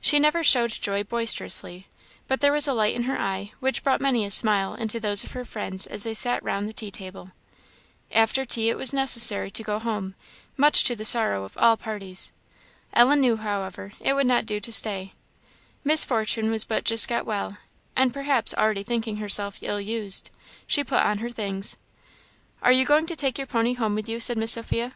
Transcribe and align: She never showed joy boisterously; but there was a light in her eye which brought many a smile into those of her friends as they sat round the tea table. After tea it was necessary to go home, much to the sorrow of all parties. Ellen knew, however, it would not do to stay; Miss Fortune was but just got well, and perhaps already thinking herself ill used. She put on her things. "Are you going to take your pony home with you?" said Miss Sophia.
She 0.00 0.18
never 0.18 0.42
showed 0.42 0.72
joy 0.72 1.04
boisterously; 1.04 1.86
but 2.26 2.40
there 2.40 2.50
was 2.50 2.66
a 2.66 2.74
light 2.74 2.96
in 2.96 3.04
her 3.04 3.16
eye 3.16 3.52
which 3.60 3.84
brought 3.84 4.00
many 4.00 4.24
a 4.24 4.30
smile 4.32 4.74
into 4.74 4.98
those 4.98 5.22
of 5.22 5.34
her 5.34 5.44
friends 5.44 5.86
as 5.86 6.02
they 6.02 6.14
sat 6.14 6.42
round 6.42 6.68
the 6.68 6.72
tea 6.72 6.90
table. 6.90 7.30
After 8.10 8.44
tea 8.44 8.70
it 8.70 8.76
was 8.76 8.92
necessary 8.92 9.52
to 9.52 9.62
go 9.62 9.78
home, 9.78 10.16
much 10.56 10.82
to 10.82 10.96
the 10.96 11.04
sorrow 11.04 11.44
of 11.44 11.56
all 11.56 11.76
parties. 11.76 12.32
Ellen 12.92 13.20
knew, 13.20 13.36
however, 13.36 13.92
it 14.00 14.14
would 14.14 14.26
not 14.26 14.46
do 14.46 14.58
to 14.58 14.72
stay; 14.72 15.12
Miss 15.84 16.04
Fortune 16.04 16.50
was 16.50 16.64
but 16.64 16.82
just 16.82 17.06
got 17.06 17.24
well, 17.24 17.58
and 17.94 18.12
perhaps 18.12 18.52
already 18.54 18.82
thinking 18.82 19.18
herself 19.18 19.58
ill 19.62 19.80
used. 19.80 20.32
She 20.66 20.82
put 20.82 21.04
on 21.04 21.18
her 21.18 21.30
things. 21.30 21.76
"Are 22.62 22.72
you 22.72 22.84
going 22.84 23.06
to 23.06 23.14
take 23.14 23.38
your 23.38 23.46
pony 23.46 23.74
home 23.74 23.94
with 23.94 24.08
you?" 24.08 24.18
said 24.18 24.38
Miss 24.38 24.50
Sophia. 24.50 24.94